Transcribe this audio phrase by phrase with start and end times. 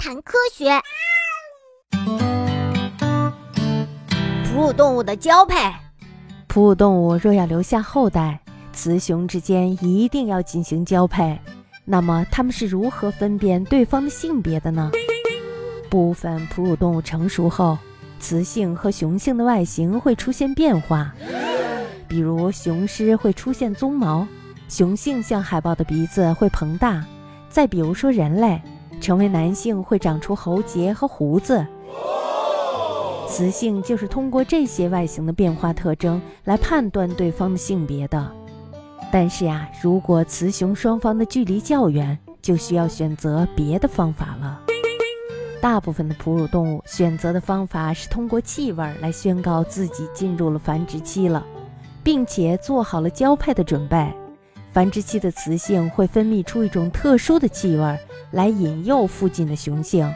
[0.00, 0.70] 谈科学。
[4.50, 5.54] 哺乳动物的交配，
[6.48, 8.40] 哺乳动物若要留下后代，
[8.72, 11.38] 雌雄之间一定要进行交配。
[11.84, 14.90] 那么，它们是如何分辨对方的性别的呢？
[15.90, 17.76] 部分哺乳动物成熟后，
[18.18, 21.14] 雌性和雄性的外形会出现变化，
[22.08, 24.26] 比如雄狮会出现鬃毛，
[24.66, 27.04] 雄性像海豹的鼻子会膨大。
[27.50, 28.62] 再比如说人类，
[29.00, 31.66] 成为男性会长出喉结和胡子。
[33.26, 38.30] 雌性就是通过这些外形的变化特征来判断对方的性别的。
[39.12, 44.60] 但是呀，如果雌雄双方的距离较远，就需要选择别的方法了。
[45.60, 51.44] 大部分的哺乳动物选择的方法是通过气味来宣告自己进入了繁殖期了，
[52.02, 54.12] 并且做好了交配的准备。
[54.72, 57.98] 繁殖期的雌性会分泌出一种特殊的气味
[58.30, 60.12] 来引诱附近的雄性，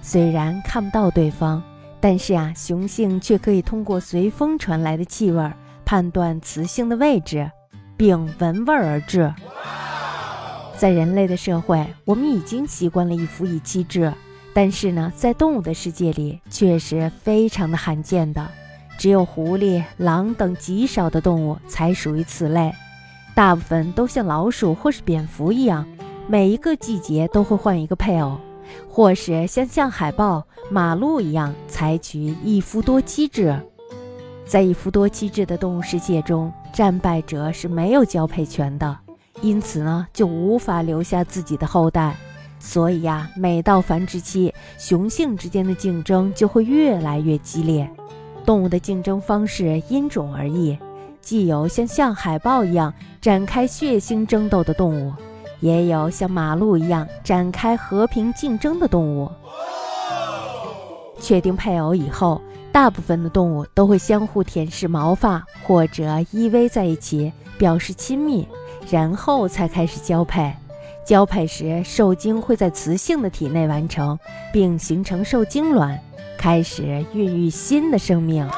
[0.00, 1.62] 虽然看不到对方。
[2.00, 5.52] 但是啊，雄性却可以通过随风传来的气味
[5.84, 7.50] 判断雌性的位置，
[7.96, 9.34] 并闻味而至。
[10.76, 14.14] 在人类的社会，我们已经习惯了一夫一妻制，
[14.54, 18.46] 但是呢，在动物的世界里却是非常的罕见的。
[18.96, 22.72] 只有狐狸、狼等极少的动物才属于此类，
[23.38, 25.86] 大部分都像老鼠或是蝙蝠一样，
[26.26, 28.36] 每一个季节都会换一个配偶。
[28.90, 33.56] 或是像象海豹、马鹿一样采取一夫多妻制，
[34.44, 38.98] 在一夫多妻制的动物世界中，战败者是没有交配权的，
[39.40, 42.16] 因此呢，就无法留下自己的后代。
[42.58, 47.88] 所以呀，每到繁殖期，雄性之间的竞争就会越来越激烈。
[48.44, 50.76] 动物的竞争方式因种而异，
[51.20, 52.92] 既有像象海豹一样
[53.28, 55.12] 展开血腥争斗的动物。
[55.60, 59.30] 也有像马鹿一样展开和平竞争的动物。
[61.20, 62.40] 确定配偶以后，
[62.72, 68.48] 大部分的动物都会相互舔舐毛发或者依偎在一起，表示亲密，
[68.88, 70.50] 然后才开始交配。
[71.04, 74.18] 交配时，受精会在雌性的体内完成，
[74.50, 76.00] 并形成受精卵，
[76.38, 78.48] 开始孕育新的生命。